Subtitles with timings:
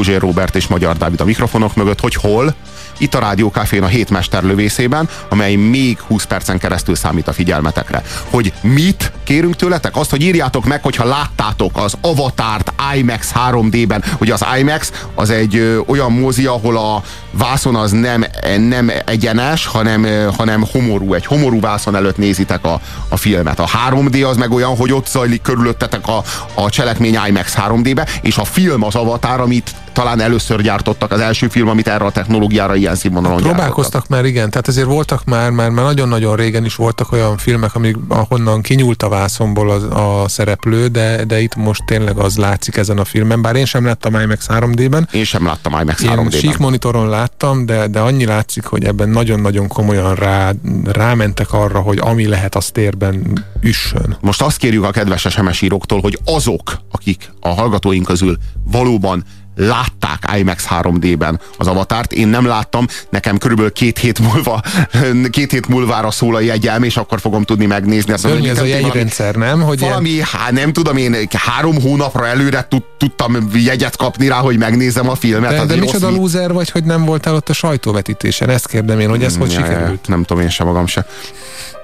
[0.00, 2.54] Puzsér Robert és Magyar Dávid a mikrofonok mögött, hogy hol?
[2.98, 8.02] Itt a Rádió a hét mesterlövészében, amely még 20 percen keresztül számít a figyelmetekre.
[8.30, 9.96] Hogy mit kérünk tőletek?
[9.96, 14.04] Azt, hogy írjátok meg, hogyha láttátok az Avatárt IMAX 3D-ben.
[14.20, 18.24] Ugye az IMAX az egy ö, olyan mozi, ahol a vászon az nem,
[18.58, 21.14] nem egyenes, hanem, ö, hanem homorú.
[21.14, 23.58] Egy homorú vászon előtt nézitek a, a filmet.
[23.58, 26.22] A 3D az meg olyan, hogy ott zajlik körülöttetek a,
[26.54, 31.48] a cselekmény IMAX 3D-be, és a film az Avatar, amit talán először gyártottak, az első
[31.48, 34.08] film, amit erre a technológiára ilyen színvonalon Próbálkoztak gyártottak.
[34.08, 34.50] már, igen.
[34.50, 39.02] Tehát azért voltak már, már, már nagyon-nagyon régen is voltak olyan filmek, amik, ahonnan kinyúlt
[39.02, 43.42] a vászomból az, a szereplő, de, de itt most tényleg az látszik ezen a filmen.
[43.42, 45.08] Bár én sem láttam IMAX 3D-ben.
[45.12, 46.30] Én sem láttam IMAX Én 3D-ben.
[46.30, 50.52] sík monitoron láttam, de, de annyi látszik, hogy ebben nagyon-nagyon komolyan rá,
[50.84, 54.16] rámentek arra, hogy ami lehet, az térben üssön.
[54.20, 59.24] Most azt kérjük a kedves SMS íróktól, hogy azok, akik a hallgatóink közül valóban
[59.56, 62.12] látták IMAX 3D-ben az avatárt.
[62.12, 64.60] Én nem láttam, nekem körülbelül két hét múlva,
[65.30, 68.12] két hét múlvára szól a jegyem, és akkor fogom tudni megnézni.
[68.12, 69.60] Azt Szörnyű ez a valami- jegyrendszer, nem?
[69.62, 74.36] Hogy ilyen- Valami, há, nem tudom, én három hónapra előre tud, tudtam jegyet kapni rá,
[74.36, 75.50] hogy megnézem a filmet.
[75.50, 76.16] de, de micsoda vicc.
[76.16, 78.48] lúzer vagy, hogy nem voltál ott a sajtóvetítésen?
[78.48, 80.08] Ezt kérdem én, hogy ez hogy Ja, ja, sikerült?
[80.08, 81.06] Nem tudom én sem magam se.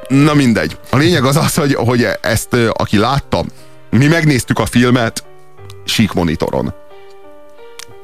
[0.09, 0.77] Na mindegy.
[0.91, 3.45] A lényeg az az, hogy, hogy ezt, aki látta,
[3.91, 5.25] mi megnéztük a filmet
[5.85, 6.75] sík monitoron.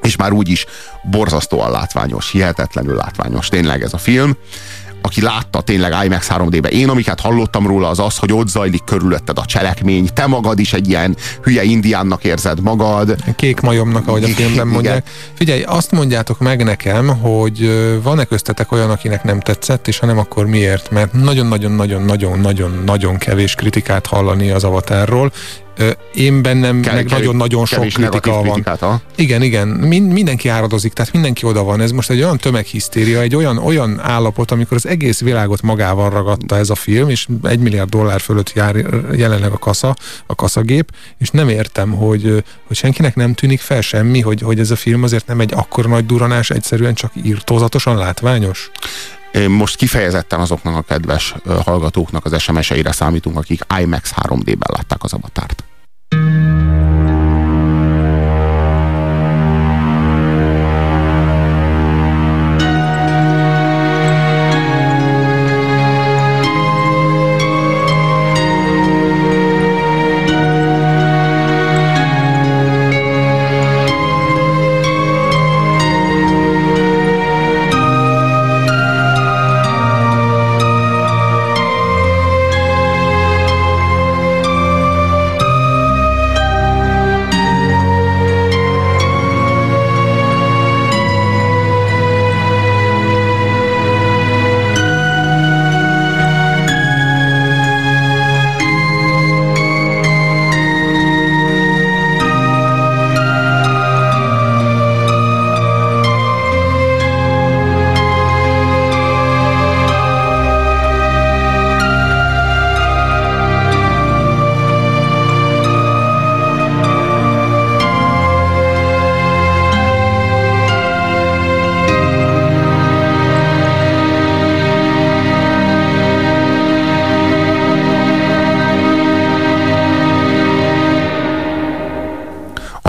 [0.03, 0.65] És már úgy is
[1.03, 4.37] borzasztóan látványos, hihetetlenül látványos tényleg ez a film.
[5.05, 9.37] Aki látta tényleg IMAX 3D-be, én amiket hallottam róla az az, hogy ott zajlik körülötted
[9.37, 14.27] a cselekmény, te magad is egy ilyen hülye indiánnak érzed magad, Kék majomnak, ahogy a
[14.27, 14.67] Igen, filmben igen.
[14.67, 15.09] mondják.
[15.33, 17.69] Figyelj, azt mondjátok meg nekem, hogy
[18.03, 20.91] van-e köztetek olyan, akinek nem tetszett, és ha nem, akkor miért?
[20.91, 25.31] Mert nagyon-nagyon-nagyon-nagyon-nagyon-nagyon kevés kritikát hallani az avatárról.
[26.13, 28.41] Én bennem Ke- meg nagyon-nagyon sok kritika van.
[28.41, 29.01] kritikát?
[29.15, 31.81] Igen, igen, Min- mindenki áradozik, tehát mindenki oda van.
[31.81, 36.57] Ez most egy olyan tömeghisztéria, egy olyan, olyan állapot, amikor az egész világot magával ragadta
[36.57, 38.75] ez a film, és egy milliárd dollár fölött jár
[39.15, 44.19] jelenleg a kasza, a kaszagép, és nem értem, hogy, hogy senkinek nem tűnik fel semmi,
[44.21, 48.71] hogy, hogy ez a film azért nem egy akkor nagy duranás, egyszerűen csak írtózatosan látványos.
[49.47, 55.62] Most kifejezetten azoknak a kedves hallgatóknak az SMS-eire számítunk, akik IMAX 3D-ben látták az avatárt.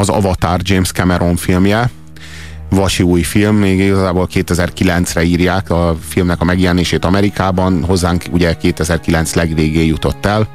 [0.05, 1.91] Az Avatar James Cameron filmje,
[2.71, 9.35] vasi új film, még igazából 2009-re írják a filmnek a megjelenését Amerikában, hozzánk ugye 2009
[9.35, 10.49] legvégén jutott el.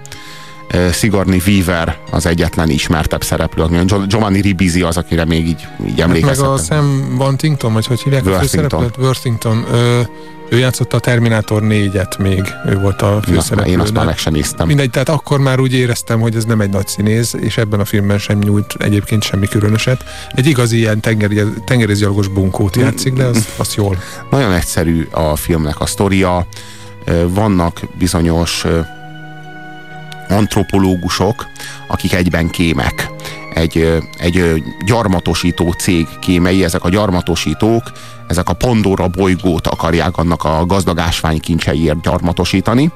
[0.91, 6.51] Sigourney Weaver az egyetlen ismertebb szereplő, Giovanni Ribisi az, akire még így, így Meg emlékeztetem.
[6.51, 8.69] a Sam Wantington, vagy hogy hívják a Worthington.
[8.79, 9.05] főszereplőt?
[9.05, 9.65] Worthington.
[9.71, 10.01] Ö,
[10.49, 13.71] ő játszotta a Terminátor 4-et még, ő volt a főszereplő.
[13.71, 14.67] én azt már meg sem néztem.
[14.67, 17.85] Mindegy, tehát akkor már úgy éreztem, hogy ez nem egy nagy színész, és ebben a
[17.85, 20.03] filmben sem nyújt egyébként semmi különöset.
[20.33, 23.97] Egy igazi ilyen tengeri, tengerészgyalogos bunkót játszik, de az, az jól.
[24.29, 26.47] Nagyon egyszerű a filmnek a sztoria.
[27.27, 28.65] Vannak bizonyos
[30.29, 31.47] antropológusok,
[31.87, 33.11] akik egyben kémek.
[33.53, 37.91] Egy, egy gyarmatosító cég kémei, ezek a gyarmatosítók,
[38.27, 42.91] ezek a Pandora bolygót akarják annak a gazdag ásványkincseiért gyarmatosítani,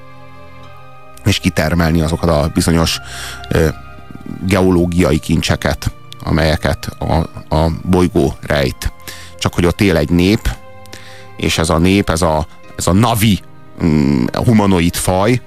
[1.26, 3.00] és kitermelni azokat a bizonyos
[4.46, 5.92] geológiai kincseket,
[6.24, 7.14] amelyeket a,
[7.56, 8.92] a bolygó rejt.
[9.38, 10.50] Csak hogy ott él egy nép,
[11.38, 12.48] és ez a nép, ez a,
[12.78, 13.40] ez a Navi
[13.84, 15.42] mm, humanoid faj,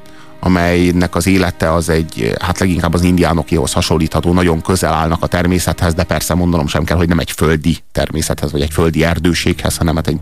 [0.46, 5.94] amelynek az élete az egy, hát leginkább az indiánokéhoz hasonlítható, nagyon közel állnak a természethez,
[5.94, 9.94] de persze mondanom sem kell, hogy nem egy földi természethez, vagy egy földi erdőséghez, hanem
[9.96, 10.18] hát egy,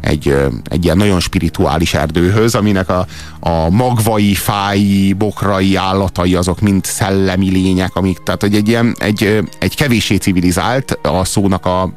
[0.00, 3.06] egy, egy ilyen nagyon spirituális erdőhöz, aminek a,
[3.40, 9.38] a magvai, fái, bokrai, állatai azok mind szellemi lények, amik, tehát hogy egy ilyen, egy,
[9.58, 11.92] egy kevéssé civilizált a szónak a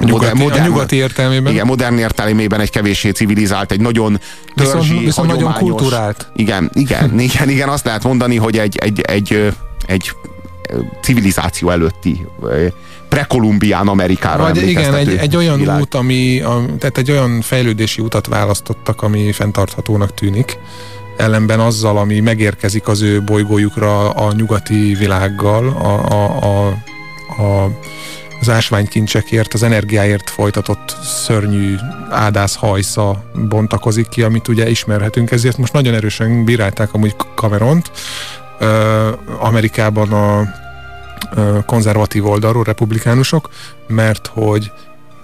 [0.00, 1.52] nyugati, modern, a nyugati értelmében.
[1.52, 4.20] Igen, modern értelmében egy kevéssé civilizált, egy nagyon
[4.54, 6.30] törzsi, viszont, viszont nagyon kulturált.
[6.34, 9.52] Igen, igen, igen, igen, azt lehet mondani, hogy egy, egy, egy,
[9.86, 10.12] egy
[11.02, 12.26] civilizáció előtti
[13.08, 15.80] prekolumbián Amerikára Vagy igen, egy, egy olyan világ.
[15.80, 20.58] út, ami, a, tehát egy olyan fejlődési utat választottak, ami fenntarthatónak tűnik
[21.16, 26.68] ellenben azzal, ami megérkezik az ő bolygójukra a nyugati világgal, a, a, a,
[27.42, 27.70] a
[28.40, 31.74] az ásványkincsekért, az energiáért folytatott szörnyű
[32.10, 37.90] ádász hajsza bontakozik ki, amit ugye ismerhetünk, ezért most nagyon erősen bírálták amúgy Cameront.
[39.38, 40.54] Amerikában a
[41.66, 43.50] konzervatív oldalról, republikánusok,
[43.86, 44.72] mert hogy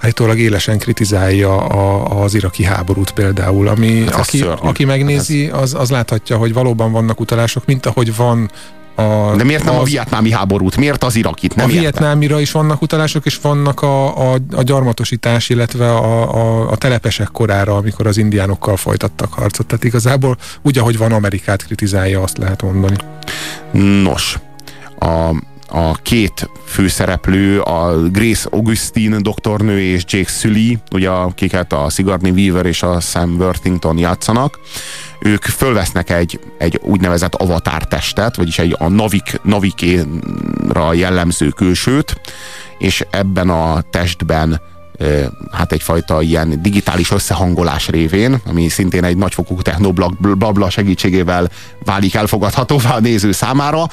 [0.00, 5.90] állítólag élesen kritizálja a, az iraki háborút például, ami hát aki, aki megnézi, az, az
[5.90, 8.50] láthatja, hogy valóban vannak utalások, mint ahogy van
[8.94, 10.76] a, De miért nem az, a vietnámi háborút?
[10.76, 11.54] Miért az irakit?
[11.54, 16.70] Nem a vietnámira is vannak utalások, és vannak a, a, a gyarmatosítás, illetve a, a,
[16.70, 19.66] a telepesek korára, amikor az indiánokkal folytattak harcot.
[19.66, 22.96] Tehát igazából úgy, ahogy van Amerikát kritizálja, azt lehet mondani.
[24.02, 24.38] Nos,
[24.98, 25.34] a,
[25.72, 32.66] a két főszereplő, a Grace Augustine doktornő és Jake Sully, ugye akiket a Sigourney Weaver
[32.66, 34.58] és a Sam Worthington játszanak,
[35.20, 42.20] ők fölvesznek egy, egy úgynevezett avatar testet, vagyis egy a navik, navikéra jellemző külsőt,
[42.78, 44.60] és ebben a testben
[45.52, 51.50] hát egyfajta ilyen digitális összehangolás révén, ami szintén egy nagyfokú technoblabla segítségével
[51.84, 53.88] válik elfogadhatóvá a néző számára,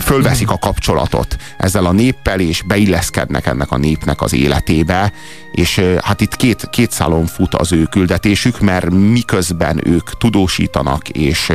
[0.00, 5.12] fölveszik a kapcsolatot ezzel a néppel, és beilleszkednek ennek a népnek az életébe,
[5.52, 11.52] és hát itt két, két szálon fut az ő küldetésük, mert miközben ők tudósítanak, és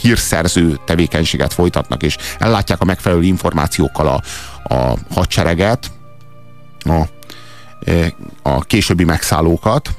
[0.00, 4.22] hírszerző tevékenységet folytatnak, és ellátják a megfelelő információkkal a,
[4.74, 5.90] a hadsereget,
[6.90, 7.08] a,
[7.84, 9.90] e, a későbbi megszállókat,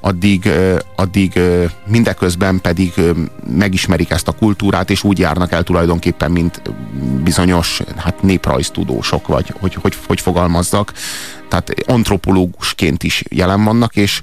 [0.00, 2.92] addig, e, addig e, mindeközben pedig
[3.46, 6.62] megismerik ezt a kultúrát, és úgy járnak el tulajdonképpen, mint
[7.22, 10.92] bizonyos hát néprajztudósok, vagy hogy, hogy, hogy fogalmazzak.
[11.48, 14.20] Tehát antropológusként is jelen vannak, és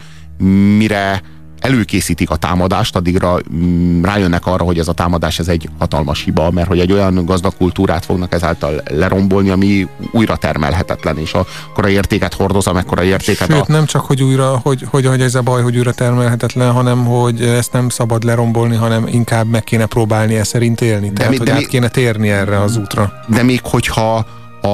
[0.77, 1.21] mire
[1.65, 6.51] előkészítik a támadást, addigra mm, rájönnek arra, hogy ez a támadás ez egy hatalmas hiba,
[6.51, 11.45] mert hogy egy olyan gazdag kultúrát fognak ezáltal lerombolni, ami újra termelhetetlen, és a
[11.87, 13.65] értéket hordoz, amekkora értéket Sőt, a...
[13.67, 17.41] nem csak, hogy újra, hogy, hogy, hogy ez a baj, hogy újra termelhetetlen, hanem hogy
[17.41, 21.07] ezt nem szabad lerombolni, hanem inkább meg kéne próbálni ezt szerint élni.
[21.07, 23.13] De Tehát, mi, hogy de át mi, kéne térni erre az útra.
[23.27, 24.25] De még hogyha
[24.61, 24.67] a,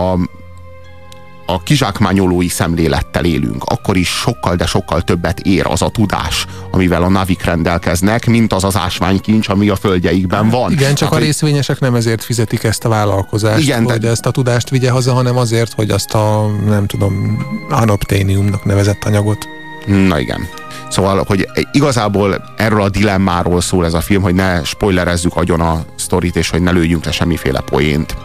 [0.00, 0.18] a
[1.50, 7.02] a kizsákmányolói szemlélettel élünk, akkor is sokkal, de sokkal többet ér az a tudás, amivel
[7.02, 10.72] a navik rendelkeznek, mint az az ásványkincs, ami a földjeikben van.
[10.72, 14.08] Igen, csak hát, a részvényesek nem ezért fizetik ezt a vállalkozást, igen, hogy de...
[14.08, 17.38] ezt a tudást vigye haza, hanem azért, hogy azt a, nem tudom,
[17.70, 19.48] anopténiumnak nevezett anyagot.
[19.86, 20.48] Na igen.
[20.88, 25.84] Szóval, hogy igazából erről a dilemmáról szól ez a film, hogy ne spoilerezzük agyon a
[25.96, 28.16] sztorit, és hogy ne lőjünk le semmiféle poént.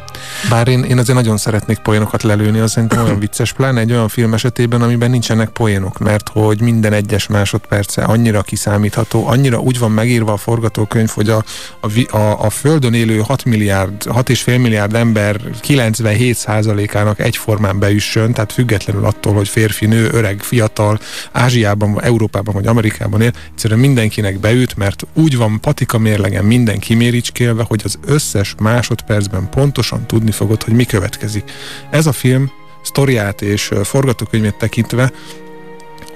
[0.50, 4.08] Bár én, én azért nagyon szeretnék poénokat lelőni, az szerintem olyan vicces, pláne egy olyan
[4.08, 9.92] film esetében, amiben nincsenek poénok, mert hogy minden egyes másodperce annyira kiszámítható, annyira úgy van
[9.92, 11.44] megírva a forgatókönyv, hogy a,
[11.80, 19.06] a, a, a Földön élő 6 milliárd, 6,5 milliárd ember 97%-ának egyformán beüssön, tehát függetlenül
[19.06, 21.00] attól, hogy férfi, nő, öreg, fiatal,
[21.32, 27.64] Ázsiában, Európában vagy Amerikában él, egyszerűen mindenkinek beüt, mert úgy van patika mérlegen minden kiméricskélve,
[27.68, 31.52] hogy az összes másodpercben pontosan tudni fogod, hogy mi következik.
[31.90, 35.12] Ez a film sztoriát és forgatókönyvét tekintve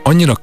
[0.04, 0.36] annyira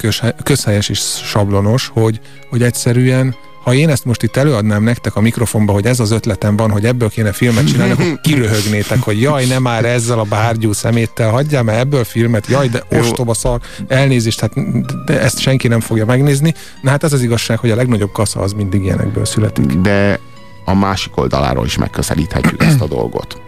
[0.43, 5.73] közhelyes és sablonos, hogy, hogy egyszerűen ha én ezt most itt előadnám nektek a mikrofonba,
[5.73, 9.63] hogy ez az ötletem van, hogy ebből kéne filmet csinálni, akkor kiröhögnétek, hogy jaj, nem
[9.63, 14.53] már ezzel a bárgyú szeméttel, hagyjál már ebből filmet, jaj, de ostoba szar, elnézést, hát
[15.05, 16.55] de ezt senki nem fogja megnézni.
[16.83, 19.67] Na hát ez az igazság, hogy a legnagyobb kasza az mindig ilyenekből születik.
[19.67, 20.21] De
[20.65, 23.41] a másik oldaláról is megközelíthetjük ezt a dolgot.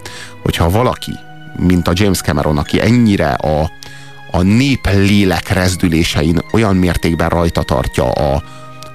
[0.43, 1.11] Hogyha valaki,
[1.59, 3.71] mint a James Cameron, aki ennyire a,
[4.31, 8.43] a nép lélek rezdülésein olyan mértékben rajta tartja a,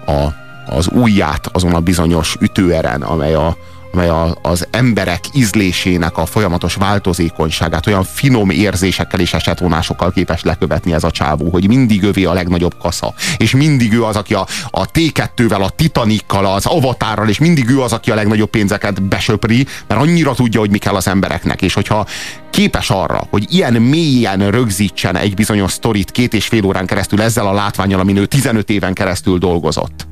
[0.07, 0.35] a,
[0.67, 3.57] az ujját azon a bizonyos ütőeren, amely a,
[3.93, 10.93] amely a, az emberek ízlésének a folyamatos változékonyságát, olyan finom érzésekkel és esetvonásokkal képes lekövetni
[10.93, 14.47] ez a csávó, hogy mindig övé a legnagyobb kasza, és mindig ő az, aki a,
[14.71, 19.67] a T2-vel, a Titanikkal, az Avatárral, és mindig ő az, aki a legnagyobb pénzeket besöpri,
[19.87, 22.07] mert annyira tudja, hogy mi kell az embereknek, és hogyha
[22.51, 27.47] képes arra, hogy ilyen mélyen rögzítsen egy bizonyos sztorit két és fél órán keresztül ezzel
[27.47, 30.07] a látványal, amin ő 15 éven keresztül dolgozott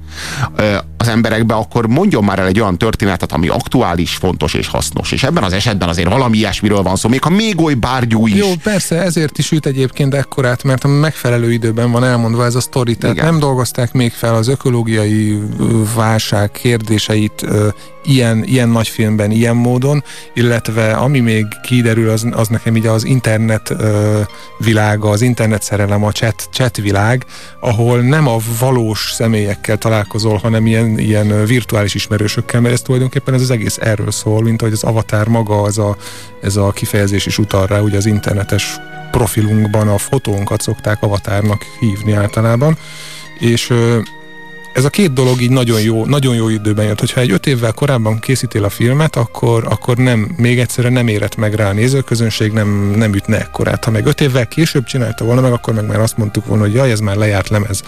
[1.00, 5.12] az emberekbe, akkor mondjon már el egy olyan történetet, ami aktuális, fontos és hasznos.
[5.12, 8.34] És ebben az esetben azért valami ilyesmiről van szó, még ha még oly bárgyú is.
[8.34, 12.60] Jó, persze, ezért is üt egyébként ekkorát, mert a megfelelő időben van elmondva ez a
[12.60, 13.28] sztori, tehát Igen.
[13.28, 15.38] nem dolgozták még fel az ökológiai
[15.94, 17.46] válság kérdéseit
[18.04, 20.04] ilyen, ilyen nagy filmben, ilyen módon,
[20.34, 24.20] illetve ami még kiderül, az, az nekem így az internet ö,
[24.58, 27.24] világa, az internet szerelem, a chat, chat világ,
[27.60, 33.40] ahol nem a valós személyekkel találkozol, hanem ilyen, ilyen virtuális ismerősökkel, mert ez tulajdonképpen ez
[33.40, 35.96] az egész erről szól, mint ahogy az avatar maga, az a,
[36.40, 38.76] ez a kifejezés is utal rá, ugye az internetes
[39.10, 42.78] profilunkban a fotónkat szokták avatárnak hívni általában,
[43.38, 43.72] és
[44.72, 47.00] ez a két dolog így nagyon jó, nagyon jó időben jött.
[47.00, 51.36] Hogyha egy öt évvel korábban készítél a filmet, akkor, akkor nem, még egyszerűen nem érett
[51.36, 53.84] meg rá a nézőközönség, nem, nem ütne ekkorát.
[53.84, 56.74] Ha meg öt évvel később csinálta volna meg, akkor meg már azt mondtuk volna, hogy
[56.74, 57.82] jaj, ez már lejárt lemez.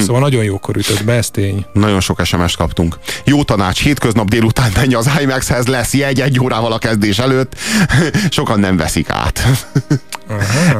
[0.00, 1.66] szóval nagyon jókor ütött be, ez tény.
[1.72, 2.98] Nagyon sok SMS kaptunk.
[3.24, 7.58] Jó tanács, hétköznap délután menj az IMAX-hez, lesz jegy egy órával a kezdés előtt.
[8.30, 9.46] Sokan nem veszik át.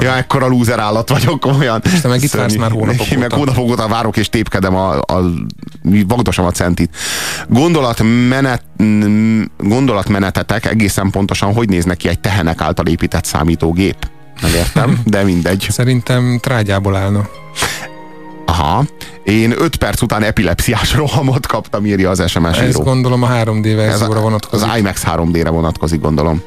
[0.00, 1.82] Ja, ekkora lúzer állat vagyok, olyan.
[1.84, 3.18] És te meg itt vársz már hónapok óta.
[3.18, 5.15] meg hónapok óta várok és tépkedem a, a
[6.06, 6.96] vagdosom a centit.
[7.48, 8.62] Gondolatmenet,
[9.58, 13.96] gondolatmenetetek egészen pontosan hogy néznek egy tehenek által épített számítógép?
[14.42, 15.66] Megértem, de mindegy.
[15.70, 17.28] Szerintem trágyából állna.
[18.46, 18.84] Aha.
[19.24, 22.66] Én 5 perc után epilepsziás rohamot kaptam, írja az SMS író.
[22.66, 24.68] Ez gondolom a 3D verzióra vonatkozik.
[24.68, 26.42] Az IMAX 3D-re vonatkozik, gondolom.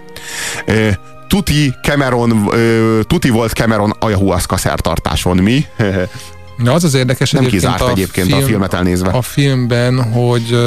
[1.27, 2.49] Tuti Cameron,
[3.07, 5.65] Tuti volt Cameron ayahuasca szertartáson, mi?
[6.63, 9.09] Na az az érdekes Nem kizárt a egyébként film, a filmet elnézve.
[9.09, 10.57] A filmben, hogy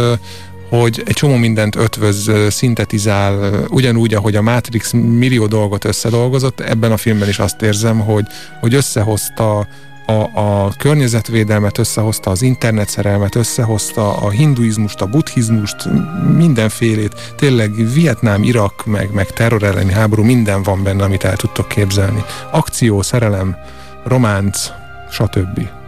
[0.69, 6.97] hogy egy csomó mindent ötvöz, szintetizál, ugyanúgy, ahogy a Matrix millió dolgot összedolgozott, ebben a
[6.97, 8.27] filmben is azt érzem, hogy,
[8.61, 9.67] hogy összehozta
[10.07, 15.89] a, a környezetvédelmet, összehozta az internetszerelmet, összehozta a hinduizmust, a buddhizmust,
[16.37, 17.33] mindenfélét.
[17.37, 22.25] Tényleg Vietnám, Irak, meg, meg terror elleni háború, minden van benne, amit el tudtok képzelni.
[22.51, 23.57] Akció, szerelem,
[24.05, 24.69] románc,
[25.11, 25.82] stb.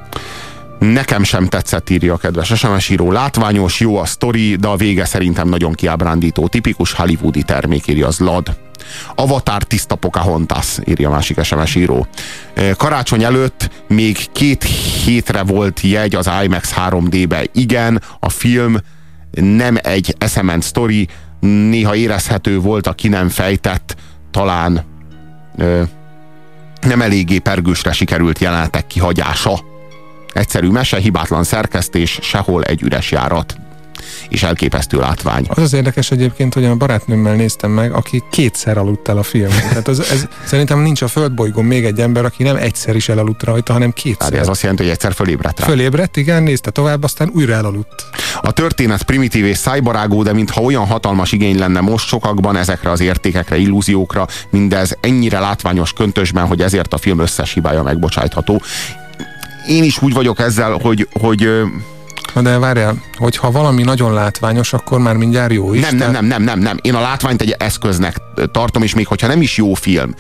[0.93, 3.13] Nekem sem tetszett, írja a kedves SMS író.
[3.13, 6.49] Látványos, jó a sztori, de a vége szerintem nagyon kiábrándító.
[6.49, 8.57] Tipikus hollywoodi termék, írja az LAD.
[9.15, 12.07] Avatar tiszta Pocahontas, írja a másik SMS író.
[12.77, 14.65] Karácsony előtt még két
[15.05, 17.45] hétre volt jegy az IMAX 3D-be.
[17.53, 18.77] Igen, a film
[19.31, 21.09] nem egy eszement sztori,
[21.41, 23.97] néha érezhető volt a ki nem fejtett,
[24.31, 24.85] talán
[25.57, 25.83] ö,
[26.81, 29.73] nem eléggé pergősre sikerült jelenetek kihagyása
[30.35, 33.57] Egyszerű mese, hibátlan szerkesztés, sehol egy üres járat
[34.29, 35.45] és elképesztő látvány.
[35.49, 39.59] Az az érdekes egyébként, hogy a barátnőmmel néztem meg, aki kétszer aludt el a filmen.
[39.69, 43.43] Tehát az, ez, szerintem nincs a földbolygón még egy ember, aki nem egyszer is elaludt
[43.43, 44.33] rajta, hanem kétszer.
[44.33, 45.67] Hát ez azt jelenti, hogy egyszer fölébredt rá.
[45.67, 48.05] Fölébredt, igen, nézte tovább, aztán újra elaludt.
[48.43, 53.01] A történet primitív és szájbarágó, de mintha olyan hatalmas igény lenne most sokakban ezekre az
[53.01, 58.63] értékekre, illúziókra, mindez ennyire látványos köntösben, hogy ezért a film összes hibája megbocsájtható
[59.69, 61.49] én is úgy vagyok ezzel, hogy, hogy
[62.35, 65.81] Na de várjál, hogyha valami nagyon látványos, akkor már mindjárt jó is.
[65.81, 66.79] Nem, nem, nem, nem, nem, nem.
[66.83, 68.17] Én a látványt egy eszköznek
[68.53, 70.15] tartom, és még hogyha nem is jó film,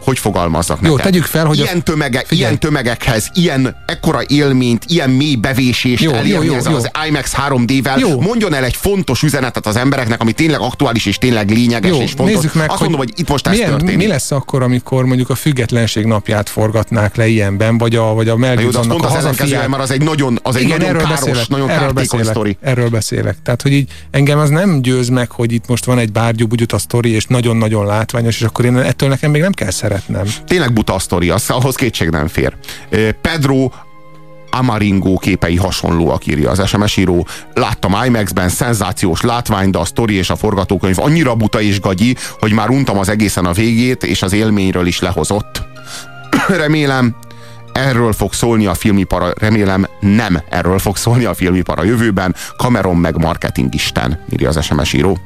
[0.00, 5.34] hogy fogalmazzak Jó, tegyük fel, hogy ilyen, tömege, ilyen tömegekhez, ilyen ekkora élményt, ilyen mély
[5.34, 6.74] bevésést jó, elérni jó, jó, ez jó.
[6.74, 8.20] az IMAX 3D-vel, jó.
[8.20, 12.12] mondjon el egy fontos üzenetet az embereknek, ami tényleg aktuális és tényleg lényeges jó, és
[12.12, 12.34] fontos.
[12.34, 13.96] Nézzük meg, Azt hogy mondom, hogy itt most milyen, ez történik.
[13.96, 18.36] Mi lesz akkor, amikor mondjuk a függetlenség napját forgatnák le ilyenben, vagy a, vagy a
[18.36, 19.68] Mel Gibsonnak a hazafiát.
[19.68, 22.56] Mert az egy nagyon, az egy Igen, nagyon káros, beszélek, nagyon erről beszélek, sztori.
[22.60, 23.36] Erről beszélek.
[23.42, 26.72] Tehát, hogy így engem az nem győz meg, hogy itt most van egy bárgyú bugyut
[26.72, 30.26] a sztori, és nagyon-nagyon látványos, és akkor én ettől nekem még nem kell szeretnem.
[30.46, 32.54] Tényleg buta a sztori, az, ahhoz kétség nem fér.
[33.20, 33.70] Pedro
[34.50, 37.26] Amaringo képei hasonlóak, írja az SMS író.
[37.54, 42.52] Láttam IMAX-ben, szenzációs látvány, de a sztori és a forgatókönyv annyira buta és gagyi, hogy
[42.52, 45.62] már untam az egészen a végét, és az élményről is lehozott.
[46.62, 47.16] Remélem,
[47.78, 52.34] Erről fog szólni a filmipar, remélem nem erről fog szólni a filmipar a jövőben.
[52.56, 55.18] Cameron meg marketingisten, írja az SMS író.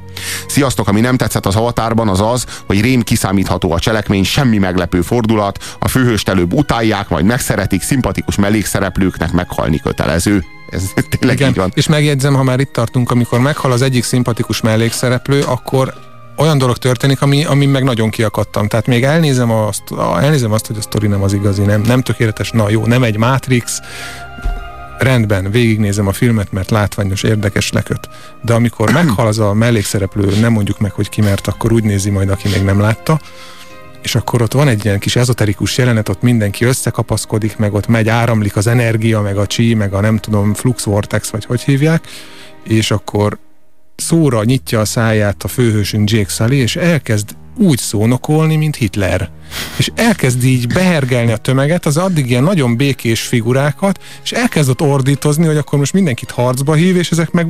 [0.47, 5.01] Sziasztok, ami nem tetszett az avatárban az az, hogy rém kiszámítható a cselekmény, semmi meglepő
[5.01, 10.45] fordulat, a főhőst előbb utálják, majd megszeretik, szimpatikus mellékszereplőknek meghalni kötelező.
[10.71, 10.83] Ez
[11.19, 11.71] tényleg Igen, így van.
[11.75, 16.77] És megjegyzem, ha már itt tartunk, amikor meghal az egyik szimpatikus mellékszereplő, akkor olyan dolog
[16.77, 18.69] történik, ami, ami meg nagyon kiakadtam.
[18.69, 19.83] Tehát még elnézem azt,
[20.21, 23.17] elnézem azt, hogy a sztori nem az igazi, nem, nem tökéletes, na jó, nem egy
[23.17, 23.81] Matrix,
[24.99, 28.09] rendben, végignézem a filmet, mert látványos, érdekes, leköt.
[28.43, 32.11] De amikor meghal az a mellékszereplő, nem mondjuk meg, hogy ki, mert akkor úgy nézi
[32.11, 33.21] majd, aki még nem látta,
[34.03, 38.09] és akkor ott van egy ilyen kis ezoterikus jelenet, ott mindenki összekapaszkodik, meg ott megy,
[38.09, 42.07] áramlik az energia, meg a csí, meg a nem tudom, flux vortex, vagy hogy hívják,
[42.65, 43.39] és akkor
[44.03, 49.31] szóra nyitja a száját a főhősünk Jake Sully, és elkezd úgy szónokolni, mint Hitler.
[49.77, 54.81] És elkezd így behergelni a tömeget, az addig ilyen nagyon békés figurákat, és elkezd ott
[54.81, 57.47] ordítozni, hogy akkor most mindenkit harcba hív, és ezek meg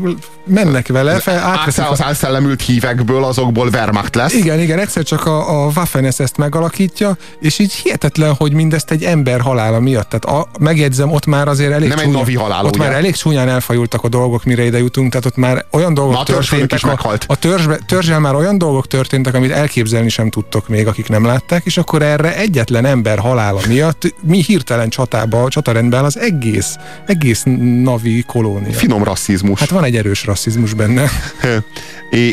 [0.47, 1.21] mennek vele.
[1.21, 4.33] Fel, az álszellemült hívekből azokból Wehrmacht lesz.
[4.33, 9.03] Igen, igen, egyszer csak a, a Waffen ezt megalakítja, és így hihetetlen, hogy mindezt egy
[9.03, 10.09] ember halála miatt.
[10.09, 12.85] Tehát a, megjegyzem, ott már azért elég Nem csúnya, egy navi halál, Ott ugye?
[12.85, 16.23] már elég csúnyán elfajultak a dolgok, mire ide jutunk, tehát ott már olyan dolgok a
[16.23, 16.85] történtek.
[16.85, 21.09] A, a törzsbe, törzsel már olyan dolgok történtek, amit elképzel elképzelni sem tudtok még, akik
[21.09, 26.77] nem látták, és akkor erre egyetlen ember halála miatt mi hirtelen csatába, csatarendben az egész,
[27.07, 27.43] egész
[27.83, 28.73] navi kolónia.
[28.73, 29.61] Finom rasszizmus.
[29.61, 31.11] Hát van egy erős rasszizmus benne.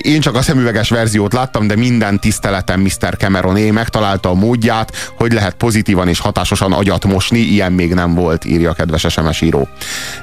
[0.01, 3.18] Én csak a szemüveges verziót láttam, de minden tiszteletem Mr.
[3.18, 8.46] Cameroné megtalálta a módját, hogy lehet pozitívan és hatásosan agyat mosni, ilyen még nem volt,
[8.46, 9.68] írja a kedves SMS író.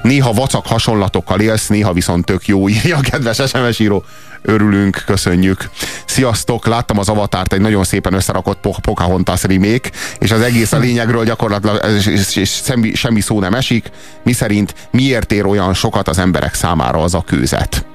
[0.02, 4.04] Néha vacak hasonlatokkal élsz, néha viszont tök jó, írja a kedves SMS író.
[4.48, 5.70] Örülünk, köszönjük.
[6.04, 11.24] Sziasztok, láttam az Avatárt, egy nagyon szépen összerakott Pocahontas remake, és az egész a lényegről
[11.24, 13.90] gyakorlatilag és, és semmi, semmi szó nem esik,
[14.22, 17.86] mi szerint miért ér olyan sokat az emberek számára az a kőzet.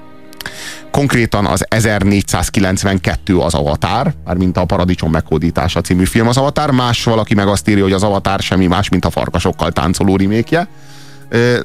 [0.90, 7.34] Konkrétan az 1492 az Avatár, mint a Paradicsom meghódítása című film az Avatár, más valaki
[7.34, 10.68] meg azt írja, hogy az Avatár semmi más, mint a farkasokkal táncoló rimékje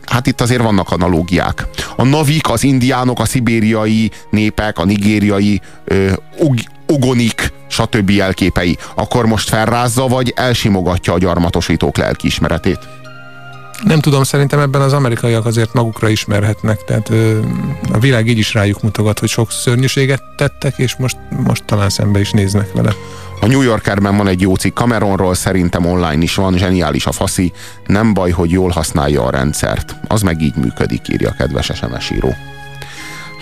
[0.06, 1.68] hát itt azért vannak analógiák.
[1.96, 5.62] A navik, az indiánok, a szibériai népek, a nigériai
[6.88, 8.10] ogonik, stb.
[8.10, 12.80] jelképei, akkor most felrázza, vagy elsimogatja a gyarmatosítók lelkiismeretét?
[13.84, 17.40] Nem tudom, szerintem ebben az amerikaiak azért magukra ismerhetnek, tehát ö,
[17.94, 22.20] a világ így is rájuk mutogat, hogy sok szörnyűséget tettek, és most, most talán szembe
[22.20, 22.94] is néznek vele.
[23.42, 27.52] A New Yorkerben van egy jó cikk Cameronról, szerintem online is van, zseniális a faszi,
[27.86, 29.96] nem baj, hogy jól használja a rendszert.
[30.08, 32.36] Az meg így működik, írja a kedves SMS író.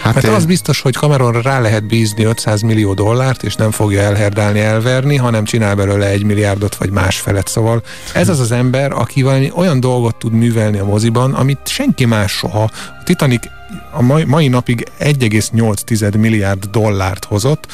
[0.06, 4.02] Hát, Mert az biztos, hogy Cameronra rá lehet bízni 500 millió dollárt, és nem fogja
[4.02, 7.48] elherdálni, elverni, hanem csinál belőle egy milliárdot vagy más felett.
[7.48, 12.06] Szóval ez az az ember, aki valami olyan dolgot tud művelni a moziban, amit senki
[12.06, 12.64] más soha.
[13.00, 13.46] A Titanic
[13.92, 17.68] a mai, mai napig 1,8 milliárd dollárt hozott,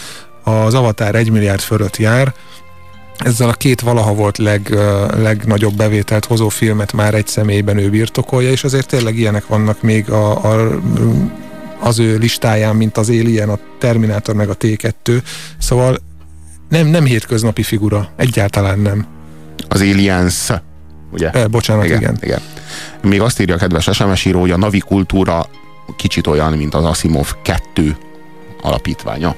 [0.44, 2.34] az Avatar 1 milliárd fölött jár,
[3.17, 4.78] ezzel a két valaha volt leg,
[5.17, 10.10] legnagyobb bevételt hozó filmet már egy személyben ő birtokolja, és azért tényleg ilyenek vannak még
[10.10, 10.80] a, a
[11.82, 15.22] az ő listáján, mint az Alien, a Terminátor meg a T2.
[15.58, 15.98] Szóval
[16.70, 19.06] nem, nem hétköznapi figura, egyáltalán nem.
[19.67, 20.52] Az Aliens,
[21.12, 21.30] ugye?
[21.30, 22.17] E, bocsánat, igen, igen.
[22.22, 22.41] igen.
[23.02, 25.50] Még azt írja a kedves SMS író, hogy a navi kultúra
[25.96, 27.98] kicsit olyan, mint az Asimov 2
[28.62, 29.36] alapítványa.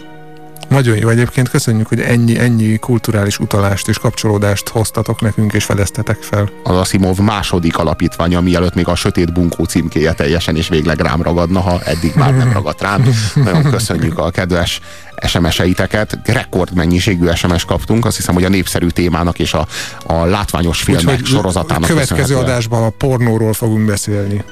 [0.70, 6.22] Nagyon jó egyébként, köszönjük, hogy ennyi, ennyi kulturális utalást és kapcsolódást hoztatok nekünk és fedeztetek
[6.22, 6.50] fel.
[6.64, 11.60] Az Asimov második alapítványa, mielőtt még a Sötét Bunkó címkéje teljesen és végleg rám ragadna,
[11.60, 13.06] ha eddig már nem ragadt rám.
[13.36, 14.82] Nagyon köszönjük a kedves
[15.28, 16.20] SMS-eiteket.
[16.26, 19.68] Rekordmennyiségű SMS kaptunk, azt hiszem, hogy a népszerű témának és a,
[20.06, 21.88] a látványos filmek Úgy, sorozatának.
[21.88, 24.44] Következő adásban a pornóról fogunk beszélni.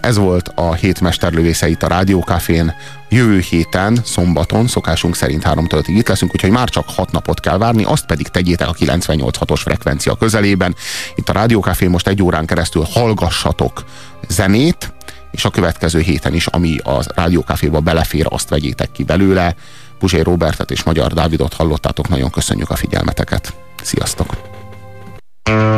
[0.00, 2.74] Ez volt a hét mesterlövésze itt a Rádiókafén.
[3.08, 7.58] Jövő héten, szombaton, szokásunk szerint 3 től itt leszünk, úgyhogy már csak 6 napot kell
[7.58, 10.74] várni, azt pedig tegyétek a 98.6-os frekvencia közelében.
[11.14, 13.84] Itt a Rádiókafén most egy órán keresztül hallgassatok
[14.28, 14.92] zenét,
[15.32, 19.54] és a következő héten is, ami a Rádiókaféba belefér, azt vegyétek ki belőle.
[19.98, 23.54] Puzsé Robertet és Magyar Dávidot hallottátok, nagyon köszönjük a figyelmeteket.
[23.82, 24.50] Sziasztok!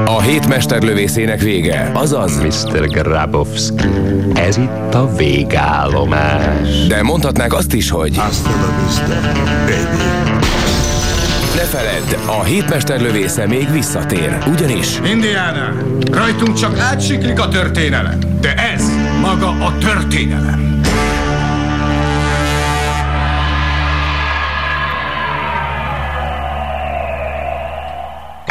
[0.05, 2.89] A hét mesterlövészének vége, azaz Mr.
[2.89, 3.89] Grabowski.
[4.35, 6.87] Ez itt a végállomás.
[6.87, 9.21] De mondhatnák azt is, hogy Hasta la vista,
[9.67, 10.64] baby.
[11.55, 15.73] Ne feledd, a hétmesterlövésze még visszatér, ugyanis Indiana,
[16.13, 18.91] rajtunk csak átsiklik a történelem, de ez
[19.21, 20.84] maga a történelem.